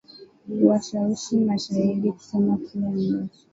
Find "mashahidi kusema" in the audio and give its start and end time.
1.45-2.57